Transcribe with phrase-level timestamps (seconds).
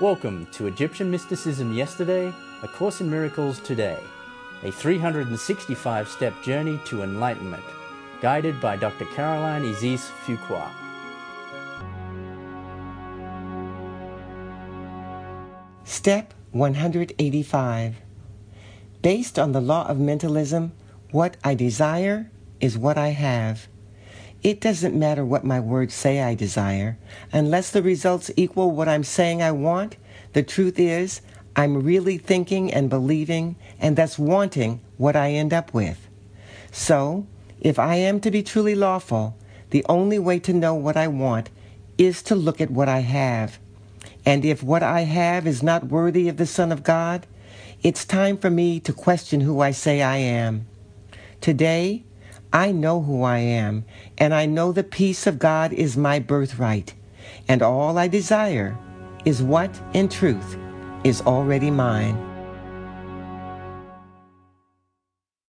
[0.00, 3.98] Welcome to Egyptian Mysticism Yesterday, A Course in Miracles Today,
[4.62, 7.62] a 365 step journey to enlightenment,
[8.22, 9.04] guided by Dr.
[9.04, 10.70] Caroline Isis Fuqua.
[15.84, 17.96] Step 185
[19.02, 20.72] Based on the law of mentalism,
[21.10, 23.68] what I desire is what I have.
[24.42, 26.96] It doesn't matter what my words say I desire.
[27.32, 29.96] Unless the results equal what I'm saying I want,
[30.32, 31.20] the truth is,
[31.56, 36.08] I'm really thinking and believing and thus wanting what I end up with.
[36.72, 37.26] So,
[37.60, 39.36] if I am to be truly lawful,
[39.70, 41.50] the only way to know what I want
[41.98, 43.58] is to look at what I have.
[44.24, 47.26] And if what I have is not worthy of the Son of God,
[47.82, 50.66] it's time for me to question who I say I am.
[51.40, 52.04] Today,
[52.52, 53.84] I know who I am,
[54.18, 56.94] and I know the peace of God is my birthright,
[57.46, 58.76] and all I desire
[59.24, 60.56] is what, in truth,
[61.04, 62.16] is already mine.